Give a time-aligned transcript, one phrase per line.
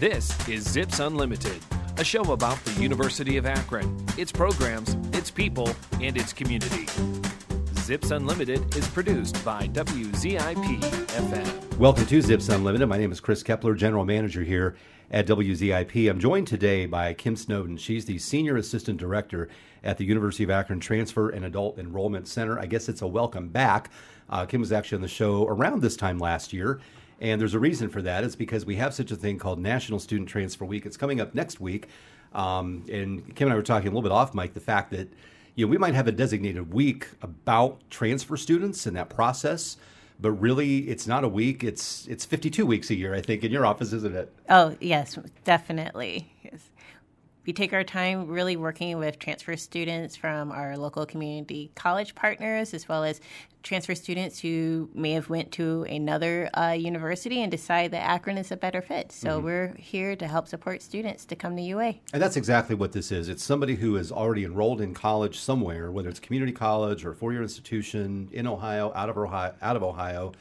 [0.00, 1.60] This is Zips Unlimited,
[1.98, 5.68] a show about the University of Akron, its programs, its people,
[6.00, 6.86] and its community.
[7.80, 11.76] Zips Unlimited is produced by WZIP FM.
[11.76, 12.88] Welcome to Zips Unlimited.
[12.88, 14.74] My name is Chris Kepler, General Manager here
[15.10, 16.08] at WZIP.
[16.08, 17.76] I'm joined today by Kim Snowden.
[17.76, 19.50] She's the Senior Assistant Director
[19.84, 22.58] at the University of Akron Transfer and Adult Enrollment Center.
[22.58, 23.90] I guess it's a welcome back.
[24.30, 26.80] Uh, Kim was actually on the show around this time last year
[27.20, 28.24] and there's a reason for that.
[28.24, 30.86] It's because we have such a thing called National Student Transfer Week.
[30.86, 31.88] It's coming up next week.
[32.32, 35.12] Um, and Kim and I were talking a little bit off mic the fact that
[35.54, 39.76] you know we might have a designated week about transfer students and that process
[40.20, 43.50] but really it's not a week it's it's 52 weeks a year i think in
[43.50, 46.70] your office isn't it oh yes definitely yes
[47.46, 52.74] we take our time really working with transfer students from our local community college partners
[52.74, 53.20] as well as
[53.62, 58.50] transfer students who may have went to another uh, university and decide that Akron is
[58.50, 59.12] a better fit.
[59.12, 59.44] So mm-hmm.
[59.44, 61.94] we're here to help support students to come to UA.
[62.12, 63.28] And that's exactly what this is.
[63.28, 67.14] It's somebody who is already enrolled in college somewhere, whether it's community college or a
[67.14, 70.32] four-year institution in Ohio, out of Ohio, out of Ohio,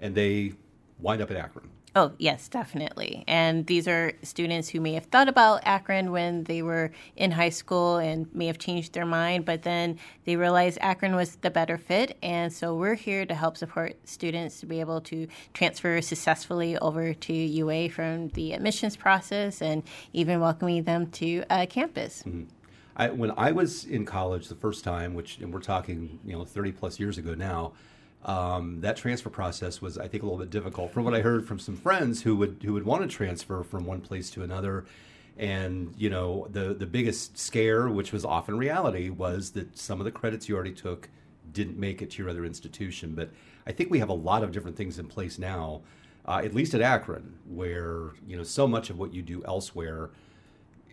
[0.00, 0.54] and they
[1.00, 1.70] wind up at Akron.
[1.96, 3.24] Oh, yes, definitely.
[3.26, 7.48] And these are students who may have thought about Akron when they were in high
[7.48, 11.78] school and may have changed their mind, but then they realized Akron was the better
[11.78, 12.18] fit.
[12.22, 17.14] And so we're here to help support students to be able to transfer successfully over
[17.14, 22.24] to UA from the admissions process and even welcoming them to uh, campus.
[22.26, 22.42] Mm-hmm.
[22.98, 26.44] I, when I was in college the first time, which and we're talking, you know,
[26.44, 27.72] 30 plus years ago now,
[28.26, 30.92] um, that transfer process was, I think, a little bit difficult.
[30.92, 33.86] From what I heard from some friends who would who would want to transfer from
[33.86, 34.84] one place to another,
[35.38, 40.04] and you know, the the biggest scare, which was often reality, was that some of
[40.04, 41.08] the credits you already took
[41.52, 43.14] didn't make it to your other institution.
[43.14, 43.30] But
[43.64, 45.82] I think we have a lot of different things in place now,
[46.26, 50.10] uh, at least at Akron, where you know so much of what you do elsewhere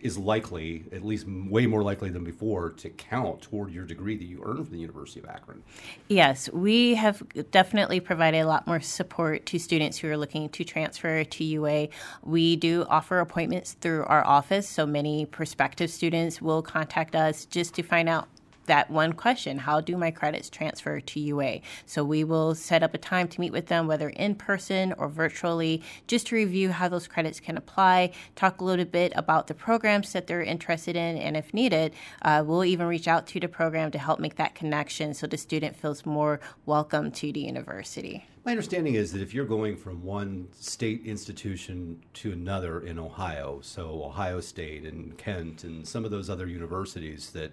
[0.04, 4.26] is likely, at least way more likely than before, to count toward your degree that
[4.26, 5.62] you earned from the University of Akron.
[6.08, 10.62] Yes, we have definitely provided a lot more support to students who are looking to
[10.62, 11.88] transfer to UA.
[12.22, 17.74] We do offer appointments through our office, so many prospective students will contact us just
[17.76, 18.28] to find out
[18.66, 21.60] that one question how do my credits transfer to UA?
[21.86, 25.08] So we will set up a time to meet with them, whether in person or
[25.08, 29.54] virtually, just to review how those credits can apply, talk a little bit about the
[29.54, 33.48] programs that they're interested in, and if needed, uh, we'll even reach out to the
[33.48, 38.26] program to help make that connection so the student feels more welcome to the university.
[38.44, 43.60] My understanding is that if you're going from one state institution to another in Ohio,
[43.62, 47.52] so Ohio State and Kent and some of those other universities, that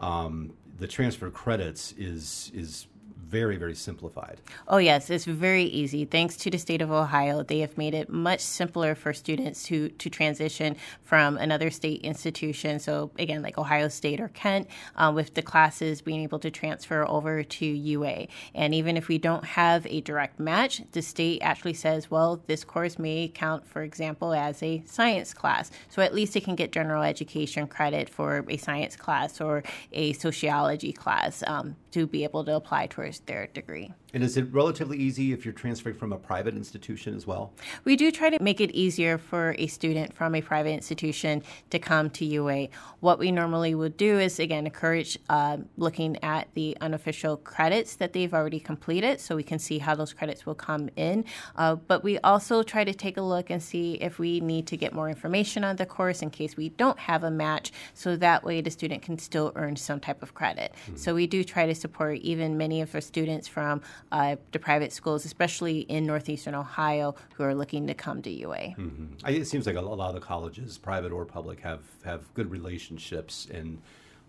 [0.00, 2.86] um, the transfer credits is is
[3.30, 4.40] very, very simplified.
[4.66, 6.04] Oh, yes, it's very easy.
[6.04, 9.88] Thanks to the state of Ohio, they have made it much simpler for students to,
[9.88, 12.80] to transition from another state institution.
[12.80, 17.06] So, again, like Ohio State or Kent, um, with the classes being able to transfer
[17.08, 18.26] over to UA.
[18.54, 22.64] And even if we don't have a direct match, the state actually says, well, this
[22.64, 25.70] course may count, for example, as a science class.
[25.88, 29.62] So at least it can get general education credit for a science class or
[29.92, 33.92] a sociology class um, to be able to apply towards their degree.
[34.12, 37.52] And is it relatively easy if you're transferring from a private institution as well?
[37.84, 41.78] We do try to make it easier for a student from a private institution to
[41.78, 42.68] come to UA.
[43.00, 48.12] What we normally would do is, again, encourage uh, looking at the unofficial credits that
[48.12, 51.24] they've already completed so we can see how those credits will come in.
[51.56, 54.76] Uh, but we also try to take a look and see if we need to
[54.76, 58.44] get more information on the course in case we don't have a match so that
[58.44, 60.72] way the student can still earn some type of credit.
[60.86, 60.96] Mm-hmm.
[60.96, 63.82] So we do try to support even many of our students from
[64.12, 68.74] uh, the private schools, especially in northeastern Ohio, who are looking to come to UA.
[68.76, 69.26] Mm-hmm.
[69.26, 73.46] It seems like a lot of the colleges, private or public, have have good relationships
[73.52, 73.80] and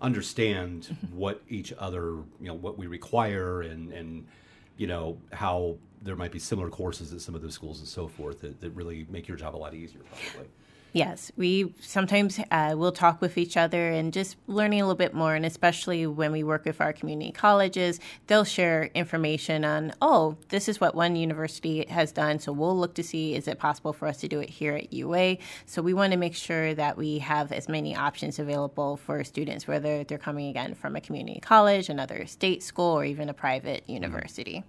[0.01, 1.15] understand mm-hmm.
[1.15, 4.27] what each other, you know, what we require and and
[4.77, 8.07] you know how there might be similar courses at some of those schools and so
[8.07, 10.49] forth that, that really make your job a lot easier, probably.
[10.93, 15.13] Yes, we sometimes uh, will talk with each other and just learning a little bit
[15.13, 15.35] more.
[15.35, 20.67] And especially when we work with our community colleges, they'll share information on, oh, this
[20.67, 22.39] is what one university has done.
[22.39, 24.91] So we'll look to see is it possible for us to do it here at
[24.91, 25.37] UA.
[25.65, 29.69] So we want to make sure that we have as many options available for students,
[29.69, 33.89] whether they're coming again from a community college, another state school, or even a private
[33.89, 34.65] university.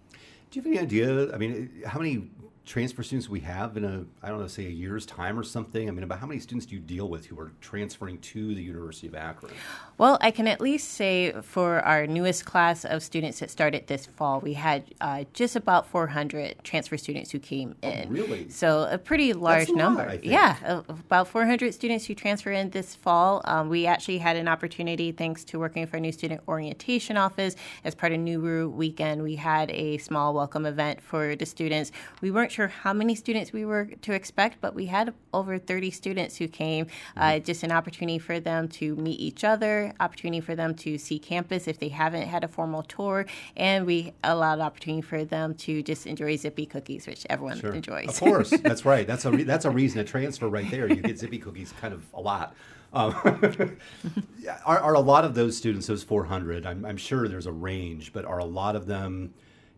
[0.52, 1.34] Do you have any idea?
[1.34, 2.28] I mean, how many
[2.64, 5.88] transfer students we have in a I don't know say a year's time or something?
[5.88, 8.62] I mean, about how many students do you deal with who are transferring to the
[8.62, 9.52] University of Akron?
[9.98, 14.06] Well, I can at least say for our newest class of students that started this
[14.06, 18.08] fall, we had uh, just about 400 transfer students who came Oh, in.
[18.08, 18.48] really?
[18.48, 20.10] So a pretty large a lot, number.
[20.10, 20.24] Think.
[20.24, 23.42] Yeah, about 400 students who transfer in this fall.
[23.44, 27.56] Um, we actually had an opportunity, thanks to working for a new student orientation office,
[27.84, 29.22] as part of Nuru Weekend.
[29.22, 31.90] We had a small welcome event for the students.
[32.20, 35.90] We weren't sure how many students we were to expect, but we had over 30
[35.90, 36.86] students who came.
[37.16, 37.44] Uh, Mm-hmm.
[37.44, 41.66] just an opportunity for them to meet each other, opportunity for them to see campus
[41.66, 43.24] if they haven't had a formal tour,
[43.56, 47.72] and we allowed opportunity for them to just enjoy Zippy cookies, which everyone Sure.
[47.72, 48.08] enjoys.
[48.08, 49.06] Of course, that's right.
[49.06, 50.88] That's a re- that's a reason to transfer right there.
[50.88, 52.54] You get Zippy cookies kind of a lot.
[52.92, 53.14] Um,
[54.66, 56.66] are, are a lot of those students, those 400?
[56.66, 59.32] I'm, I'm sure there's a range, but are a lot of them,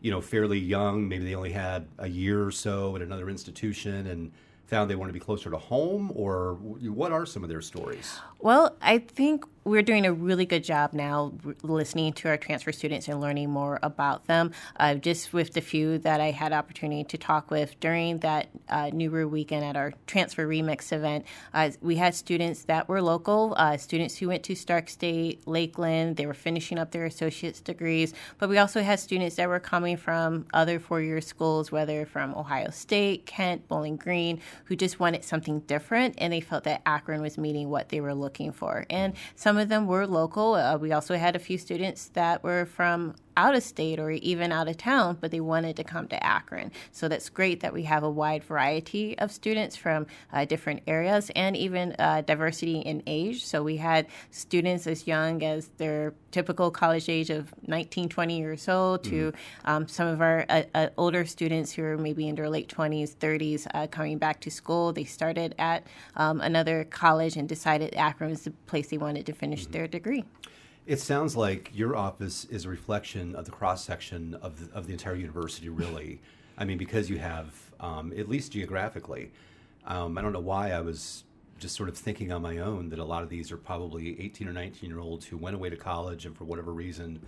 [0.05, 1.09] you know, fairly young?
[1.09, 4.31] Maybe they only had a year or so at another institution and
[4.67, 8.21] found they want to be closer to home, or what are some of their stories?
[8.39, 11.33] Well, I think we're doing a really good job now
[11.63, 14.53] listening to our transfer students and learning more about them.
[14.77, 18.91] Uh, just with the few that I had opportunity to talk with during that uh,
[18.91, 21.25] Nuru weekend at our Transfer Remix event,
[21.55, 26.17] uh, we had students that were local, uh, students who went to Stark State, Lakeland.
[26.17, 29.97] They were finishing up their associate's degrees, but we also had students that were coming
[29.97, 35.61] from other four-year schools, whether from Ohio State, Kent, Bowling Green, who just wanted something
[35.61, 38.85] different, and they felt that Akron was meeting what they were looking for.
[38.91, 40.55] And some of them were local.
[40.55, 44.53] Uh, we also had a few students that were from out of state or even
[44.53, 46.71] out of town, but they wanted to come to Akron.
[46.93, 51.31] So that's great that we have a wide variety of students from uh, different areas
[51.35, 53.45] and even uh, diversity in age.
[53.45, 58.69] So we had students as young as their typical college age of 19, 20 years
[58.69, 59.33] old to
[59.65, 63.15] um, some of our uh, uh, older students who are maybe in their late 20s,
[63.17, 64.93] 30s uh, coming back to school.
[64.93, 69.33] They started at um, another college and decided Akron was the place they wanted to
[69.33, 70.25] finish their degree.
[70.87, 74.87] It sounds like your office is a reflection of the cross section of the, of
[74.87, 76.21] the entire university, really.
[76.59, 79.33] I mean, because you have, um, at least geographically,
[79.87, 81.25] um, I don't know why I was
[81.59, 84.47] just sort of thinking on my own that a lot of these are probably 18
[84.47, 87.19] or 19 year olds who went away to college and for whatever reason,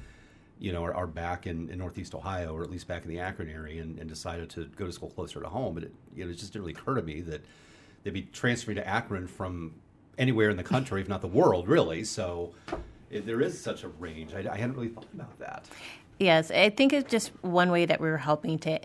[0.59, 3.21] you know, are, are back in, in Northeast Ohio or at least back in the
[3.21, 5.73] Akron area and, and decided to go to school closer to home.
[5.73, 7.43] But it, you know, it just didn't really occur to me that
[8.03, 9.77] they'd be transferring to Akron from
[10.19, 12.05] anywhere in the country, if not the world, really.
[12.05, 12.53] So
[13.11, 14.33] there is such a range.
[14.35, 15.67] I, I hadn't really thought about that.
[16.19, 18.81] Yes, I think it's just one way that we're helping to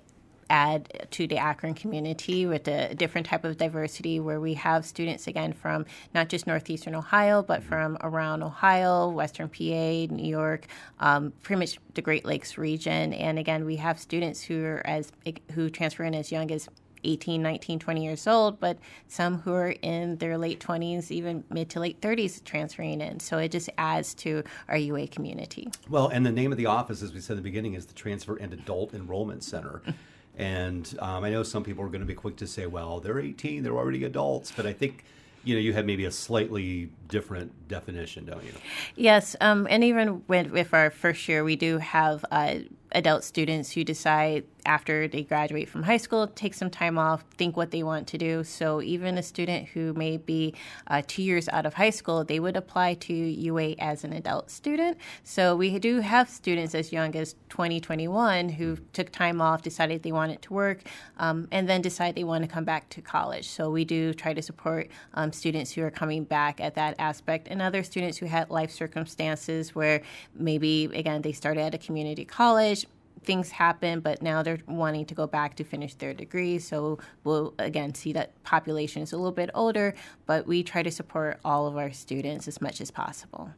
[0.51, 5.27] add to the Akron community with a different type of diversity where we have students
[5.27, 10.67] again from not just northeastern Ohio, but from around Ohio, western PA, New York,
[10.99, 13.13] um, pretty much the Great Lakes region.
[13.13, 15.13] And again, we have students who are as
[15.53, 16.67] who transfer in as young as
[17.03, 18.77] 18, 19, 20 years old, but
[19.07, 23.19] some who are in their late 20s, even mid to late 30s transferring in.
[23.19, 25.69] So it just adds to our UA community.
[25.89, 27.93] Well, and the name of the office, as we said in the beginning, is the
[27.93, 29.81] Transfer and Adult Enrollment Center.
[30.37, 33.19] and um, I know some people are going to be quick to say, well, they're
[33.19, 34.51] 18, they're already adults.
[34.55, 35.03] But I think,
[35.43, 38.53] you know, you have maybe a slightly different definition, don't you?
[38.95, 42.55] Yes, um, and even with, with our first year, we do have uh,
[42.93, 47.57] adult students who decide after they graduate from high school, take some time off, think
[47.57, 48.43] what they want to do.
[48.43, 50.53] So even a student who may be
[50.87, 54.51] uh, two years out of high school, they would apply to UA as an adult
[54.51, 54.97] student.
[55.23, 60.11] So we do have students as young as 2021 who took time off, decided they
[60.11, 60.81] wanted to work,
[61.17, 63.49] um, and then decide they want to come back to college.
[63.49, 67.47] So we do try to support um, students who are coming back at that aspect,
[67.49, 70.01] and other students who had life circumstances where
[70.35, 72.80] maybe again they started at a community college
[73.23, 76.59] things happen, but now they're wanting to go back to finish their degree.
[76.59, 79.93] So we'll again see that population is a little bit older,
[80.25, 83.51] but we try to support all of our students as much as possible.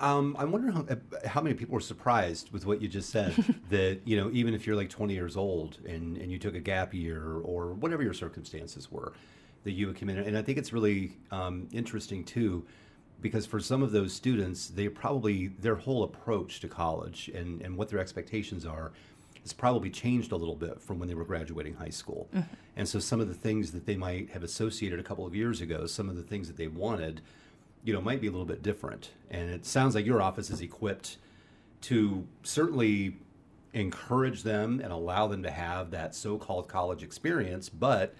[0.00, 0.84] Um, I'm wondering how,
[1.26, 3.32] how many people were surprised with what you just said.
[3.70, 6.60] that you know, even if you're like 20 years old and, and you took a
[6.60, 9.12] gap year or whatever your circumstances were,
[9.64, 10.18] that you would come in.
[10.18, 12.66] And I think it's really um, interesting too,
[13.22, 17.76] because for some of those students, they probably their whole approach to college and and
[17.76, 18.92] what their expectations are
[19.42, 22.28] has probably changed a little bit from when they were graduating high school.
[22.32, 22.54] Mm-hmm.
[22.76, 25.60] And so some of the things that they might have associated a couple of years
[25.60, 27.22] ago, some of the things that they wanted
[27.84, 29.10] you know, might be a little bit different.
[29.30, 31.16] And it sounds like your office is equipped
[31.82, 33.16] to certainly
[33.72, 38.14] encourage them and allow them to have that so-called college experience, but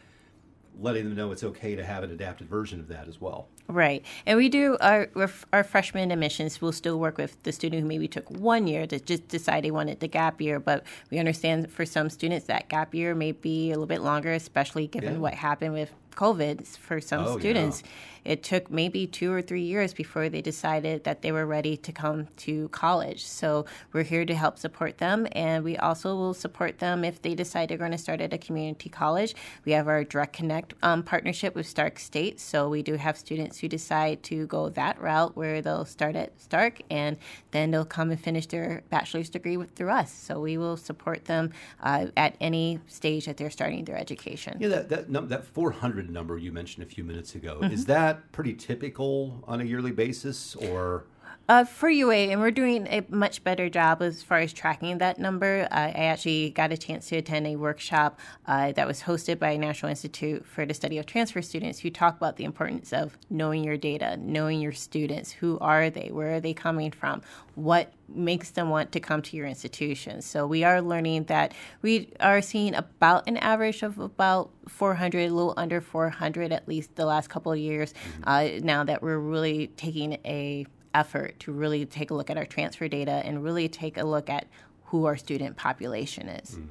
[0.81, 3.49] letting them know it's okay to have an adapted version of that as well.
[3.69, 5.09] Right, and we do our
[5.53, 6.61] our freshman admissions.
[6.61, 9.71] We'll still work with the student who maybe took one year to just decide they
[9.71, 13.71] wanted the gap year, but we understand for some students that gap year may be
[13.71, 15.21] a little bit longer, especially given yeah.
[15.21, 17.83] what happened with COVID for some oh, students.
[17.83, 17.91] Yeah.
[18.25, 21.93] It took maybe two or three years before they decided that they were ready to
[21.93, 23.25] come to college.
[23.25, 27.35] So we're here to help support them, and we also will support them if they
[27.35, 29.35] decide they're going to start at a community college.
[29.65, 33.59] We have our Direct Connect um, partnership with Stark State, so we do have students
[33.59, 37.17] who decide to go that route where they'll start at Stark and
[37.51, 40.13] then they'll come and finish their bachelor's degree with, through us.
[40.13, 41.51] So we will support them
[41.83, 44.59] uh, at any stage that they're starting their education.
[44.61, 47.73] Yeah, that that, that 400 number you mentioned a few minutes ago mm-hmm.
[47.73, 51.05] is that pretty typical on a yearly basis, or?
[51.49, 55.19] Uh, for UA, and we're doing a much better job as far as tracking that
[55.19, 55.67] number.
[55.73, 59.57] Uh, I actually got a chance to attend a workshop uh, that was hosted by
[59.57, 63.65] National Institute for the Study of Transfer Students who talk about the importance of knowing
[63.65, 65.33] your data, knowing your students.
[65.33, 66.11] Who are they?
[66.13, 67.23] Where are they coming from?
[67.57, 70.23] What makes them want to come to your institution?
[70.23, 75.35] So we are learning that we are seeing about an average of about 400, a
[75.35, 77.93] little under 400 at least the last couple of years.
[77.93, 78.23] Mm-hmm.
[78.27, 82.47] Uh, now that we're really taking a effort to really take a look at our
[82.47, 84.47] transfer data and really take a look at
[84.85, 86.57] who our student population is.
[86.57, 86.69] Mm.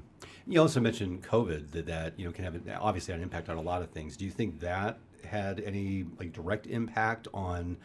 [0.47, 3.61] You also mentioned COVID that that you know can have obviously an impact on a
[3.61, 4.17] lot of things.
[4.17, 7.77] Do you think that had any like direct impact on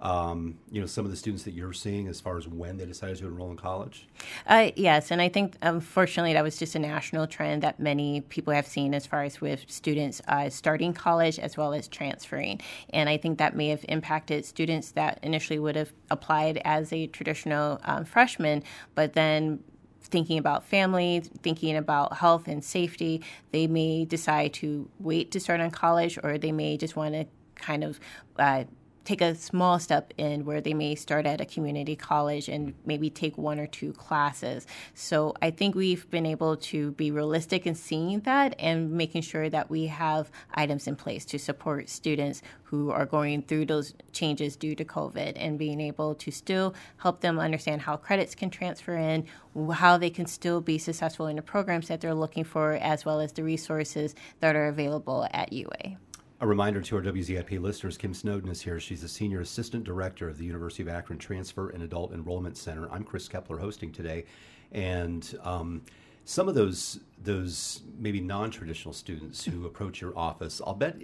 [0.00, 2.86] um, you know, some of the students that you're seeing as far as when they
[2.86, 4.06] decided to enroll in college?
[4.46, 8.52] Uh, yes, and I think unfortunately that was just a national trend that many people
[8.52, 12.60] have seen as far as with students uh, starting college as well as transferring.
[12.90, 17.06] And I think that may have impacted students that initially would have applied as a
[17.08, 18.62] traditional um, freshman,
[18.94, 19.60] but then
[20.00, 25.60] thinking about family, thinking about health and safety, they may decide to wait to start
[25.60, 27.26] on college or they may just want to
[27.56, 28.00] kind of
[28.38, 28.64] uh,
[29.08, 33.08] take a small step in where they may start at a community college and maybe
[33.08, 34.66] take one or two classes.
[34.92, 39.48] So I think we've been able to be realistic in seeing that and making sure
[39.48, 44.56] that we have items in place to support students who are going through those changes
[44.56, 48.94] due to COVID and being able to still help them understand how credits can transfer
[48.94, 49.24] in,
[49.72, 53.20] how they can still be successful in the programs that they're looking for, as well
[53.20, 55.96] as the resources that are available at UA.
[56.40, 58.78] A reminder to our WZIP listeners Kim Snowden is here.
[58.78, 62.88] She's the Senior Assistant Director of the University of Akron Transfer and Adult Enrollment Center.
[62.92, 64.24] I'm Chris Kepler hosting today.
[64.70, 65.82] And um,
[66.24, 70.96] some of those, those maybe non traditional students who approach your office, I'll bet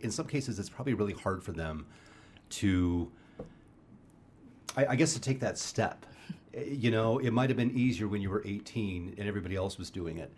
[0.00, 1.84] in some cases it's probably really hard for them
[2.48, 3.12] to,
[4.74, 6.06] I, I guess, to take that step.
[6.66, 9.90] You know, it might have been easier when you were 18 and everybody else was
[9.90, 10.32] doing it.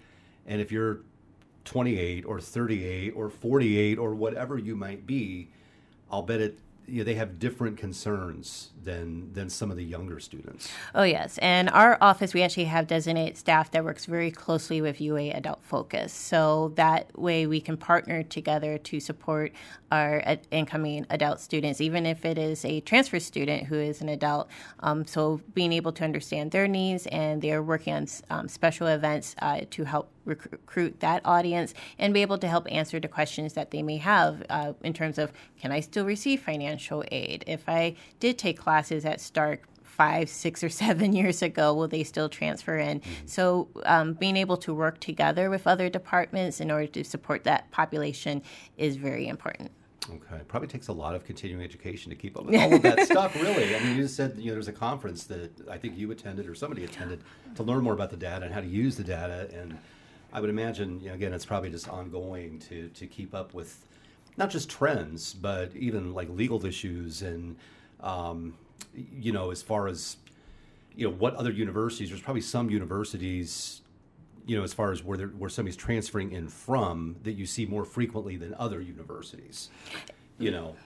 [0.45, 1.02] And if you're
[1.64, 5.49] 28 or 38 or 48 or whatever you might be,
[6.11, 6.59] I'll bet it
[6.90, 10.69] you know, they have different concerns than than some of the younger students.
[10.95, 15.00] Oh yes, and our office we actually have designated staff that works very closely with
[15.00, 19.52] UA Adult Focus, so that way we can partner together to support
[19.93, 24.49] our incoming adult students, even if it is a transfer student who is an adult.
[24.81, 29.37] Um, so being able to understand their needs, and they're working on um, special events
[29.40, 33.71] uh, to help recruit that audience and be able to help answer the questions that
[33.71, 37.45] they may have uh, in terms of can I still receive financial aid?
[37.47, 39.67] If I did take classes at Stark
[40.00, 43.00] five, six, or seven years ago, will they still transfer in?
[43.00, 43.27] Mm-hmm.
[43.27, 47.71] So, um, being able to work together with other departments in order to support that
[47.71, 48.43] population
[48.79, 49.71] is very important.
[50.09, 52.83] Okay, it probably takes a lot of continuing education to keep up with all of
[52.83, 53.35] that stuff.
[53.37, 56.11] Really, I mean, you just said you know there's a conference that I think you
[56.11, 57.23] attended or somebody attended
[57.57, 59.77] to learn more about the data and how to use the data and
[60.33, 63.87] I would imagine, you know, again, it's probably just ongoing to to keep up with
[64.37, 67.57] not just trends, but even like legal issues and
[68.01, 68.57] um,
[68.95, 70.17] you know, as far as
[70.95, 72.11] you know, what other universities?
[72.11, 73.83] There's probably some universities,
[74.47, 77.85] you know, as far as where where somebody's transferring in from that you see more
[77.85, 79.69] frequently than other universities.
[80.39, 80.77] You know.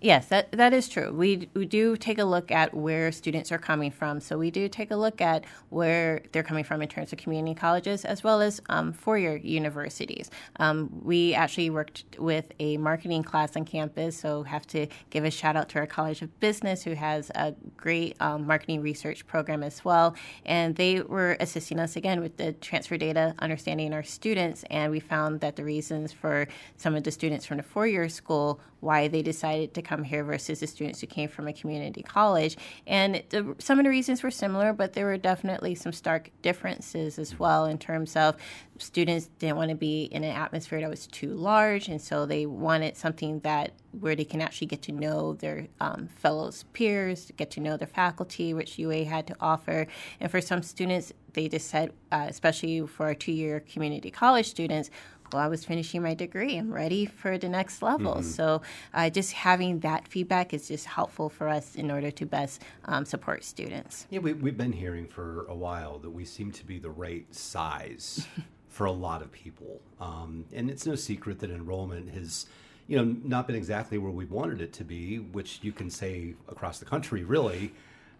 [0.00, 1.10] Yes, that, that is true.
[1.12, 4.20] We, we do take a look at where students are coming from.
[4.20, 7.54] So we do take a look at where they're coming from in terms of community
[7.54, 10.30] colleges as well as um, four year universities.
[10.56, 15.30] Um, we actually worked with a marketing class on campus, so have to give a
[15.30, 19.62] shout out to our College of Business, who has a great um, marketing research program
[19.62, 20.14] as well.
[20.44, 24.64] And they were assisting us again with the transfer data, understanding our students.
[24.70, 26.46] And we found that the reasons for
[26.76, 30.22] some of the students from the four year school why they decided to come here
[30.22, 32.56] versus the students who came from a community college.
[32.86, 37.18] And the, some of the reasons were similar, but there were definitely some stark differences
[37.18, 38.36] as well in terms of
[38.78, 42.46] students didn't want to be in an atmosphere that was too large, and so they
[42.46, 47.50] wanted something that where they can actually get to know their um, fellows peers, get
[47.52, 49.86] to know their faculty, which UA had to offer.
[50.20, 54.90] And for some students, they just said, uh, especially for our two-year community college students,
[55.32, 56.56] well, I was finishing my degree.
[56.56, 58.14] I'm ready for the next level.
[58.14, 58.22] Mm-hmm.
[58.22, 58.62] So,
[58.92, 63.04] uh, just having that feedback is just helpful for us in order to best um,
[63.04, 64.06] support students.
[64.10, 67.26] Yeah, we, we've been hearing for a while that we seem to be the right
[67.34, 68.26] size
[68.68, 69.80] for a lot of people.
[70.00, 72.46] Um, and it's no secret that enrollment has,
[72.86, 76.34] you know, not been exactly where we wanted it to be, which you can say
[76.48, 77.72] across the country, really,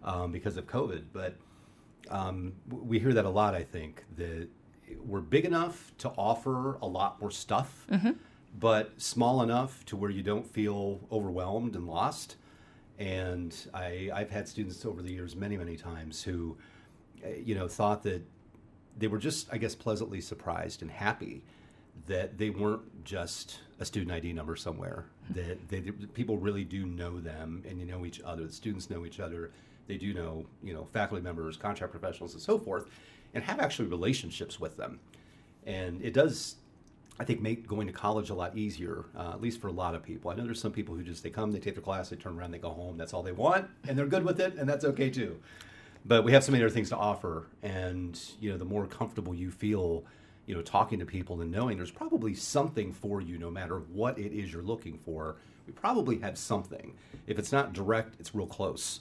[0.03, 1.03] um, because of COVID.
[1.13, 1.35] But
[2.09, 4.47] um, we hear that a lot, I think, that
[5.03, 8.11] we're big enough to offer a lot more stuff, mm-hmm.
[8.59, 12.35] but small enough to where you don't feel overwhelmed and lost.
[12.97, 16.57] And I, I've had students over the years, many, many times, who,
[17.23, 18.21] eh, you know, thought that
[18.97, 21.43] they were just, I guess, pleasantly surprised and happy
[22.07, 25.05] that they weren't just a student ID number somewhere.
[25.31, 28.45] That they, people really do know them, and you know each other.
[28.45, 29.51] The students know each other.
[29.87, 32.89] They do know, you know, faculty members, contract professionals, and so forth,
[33.35, 34.99] and have actually relationships with them.
[35.67, 36.55] And it does,
[37.19, 39.93] I think, make going to college a lot easier, uh, at least for a lot
[39.93, 40.31] of people.
[40.31, 42.37] I know there's some people who just they come, they take their class, they turn
[42.37, 42.97] around, they go home.
[42.97, 45.39] That's all they want, and they're good with it, and that's okay too
[46.05, 49.33] but we have so many other things to offer and you know the more comfortable
[49.33, 50.03] you feel
[50.45, 54.17] you know talking to people and knowing there's probably something for you no matter what
[54.19, 56.93] it is you're looking for we probably have something
[57.27, 58.99] if it's not direct it's real close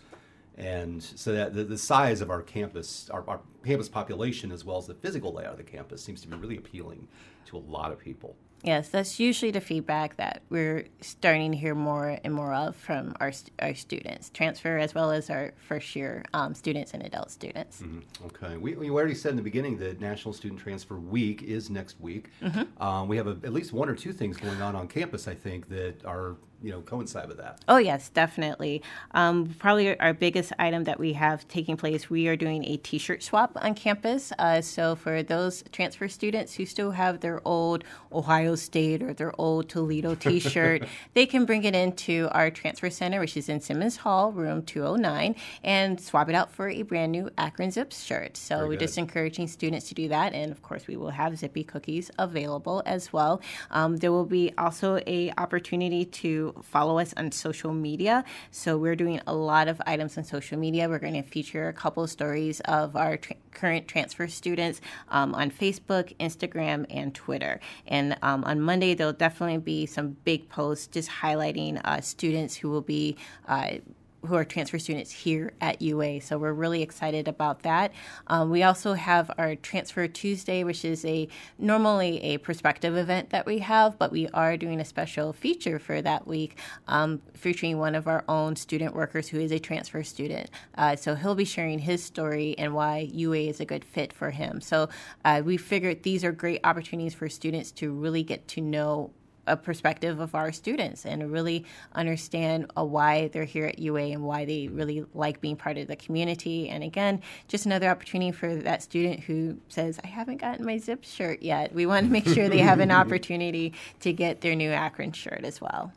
[0.57, 4.79] and so that the, the size of our campus our, our campus population as well
[4.79, 7.09] as the physical layout of the campus seems to be really appealing
[7.47, 11.75] to a lot of people Yes, that's usually the feedback that we're starting to hear
[11.75, 16.25] more and more of from our, our students, transfer as well as our first year
[16.33, 17.83] um, students and adult students.
[17.83, 18.25] Mm-hmm.
[18.25, 18.57] Okay.
[18.57, 22.31] We, we already said in the beginning that National Student Transfer Week is next week.
[22.43, 22.83] Mm-hmm.
[22.83, 25.35] Um, we have a, at least one or two things going on on campus, I
[25.35, 27.61] think, that are you know coincide with that.
[27.69, 28.83] Oh yes, definitely.
[29.11, 32.09] Um, probably our biggest item that we have taking place.
[32.09, 34.33] We are doing a T-shirt swap on campus.
[34.39, 39.39] Uh, so for those transfer students who still have their old Ohio State or their
[39.39, 43.99] old Toledo T-shirt, they can bring it into our transfer center, which is in Simmons
[43.99, 48.39] Hall, room 209, and swap it out for a brand new Akron Zips shirt.
[48.39, 48.81] So Very we're good.
[48.81, 52.83] just encouraging students to do that, and of course we will have Zippy cookies available
[52.87, 53.43] as well.
[53.71, 58.25] Um, there will be also a opportunity to follow us on social media.
[58.51, 60.89] So we're doing a lot of items on social media.
[60.89, 65.51] We're going to feature a couple stories of our tra- current transfer students um, on
[65.51, 67.61] Facebook, Instagram, and Twitter.
[67.87, 72.71] And um, on Monday, there'll definitely be some big posts just highlighting uh, students who
[72.71, 73.17] will be.
[73.47, 73.79] Uh,
[74.27, 76.21] who are transfer students here at UA.
[76.23, 77.93] So we're really excited about that.
[78.27, 83.47] Um, we also have our Transfer Tuesday, which is a normally a perspective event that
[83.47, 86.59] we have, but we are doing a special feature for that week,
[86.89, 90.51] um, featuring one of our own student workers who is a transfer student.
[90.77, 94.31] Uh, so he'll be sharing his story and why UA is a good fit for
[94.31, 94.61] him.
[94.61, 94.89] So
[95.25, 99.11] uh, we figured these are great opportunities for students to really get to know
[99.47, 104.23] a perspective of our students and really understand uh, why they're here at UA and
[104.23, 106.69] why they really like being part of the community.
[106.69, 111.05] And again, just another opportunity for that student who says, I haven't gotten my zip
[111.05, 111.75] shirt yet.
[111.75, 115.45] We want to make sure they have an opportunity to get their new Akron shirt
[115.45, 115.93] as well.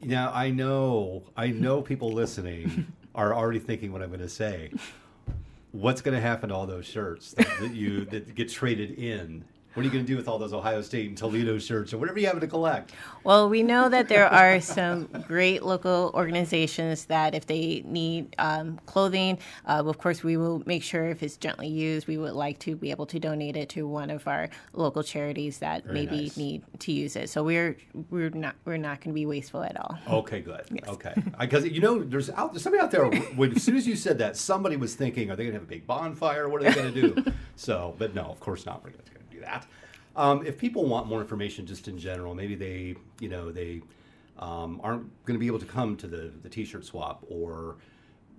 [0.00, 4.70] Now, I know, I know people listening are already thinking what I'm going to say.
[5.72, 9.44] What's going to happen to all those shirts that, that you that get traded in
[9.78, 11.98] what are you going to do with all those Ohio State and Toledo shirts or
[11.98, 12.90] whatever you happen to collect?
[13.22, 18.80] Well, we know that there are some great local organizations that if they need um,
[18.86, 22.58] clothing, uh, of course, we will make sure if it's gently used, we would like
[22.58, 26.22] to be able to donate it to one of our local charities that Very maybe
[26.22, 26.36] nice.
[26.36, 27.30] need to use it.
[27.30, 27.76] So we're
[28.10, 29.96] we're not we're not going to be wasteful at all.
[30.08, 30.64] Okay, good.
[30.72, 30.88] Yes.
[30.88, 33.08] Okay, because you know there's out there's somebody out there.
[33.38, 35.68] When, as soon as you said that, somebody was thinking, are they going to have
[35.68, 36.48] a big bonfire?
[36.48, 37.32] What are they going to do?
[37.56, 38.82] so, but no, of course not.
[38.82, 39.66] We're going to that.
[40.16, 43.82] Um, if people want more information just in general, maybe they, you know, they
[44.38, 47.76] um, aren't going to be able to come to the, the t-shirt swap or,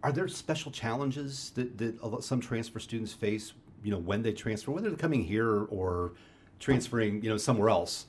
[0.03, 3.53] are there special challenges that, that some transfer students face?
[3.83, 6.13] You know, when they transfer, whether they're coming here or
[6.59, 8.05] transferring, you know, somewhere else.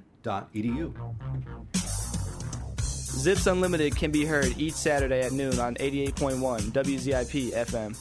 [3.18, 7.96] Zips Unlimited can be heard each Saturday at noon on 88.1 WZIP FM.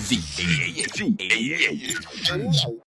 [0.00, 0.16] Z.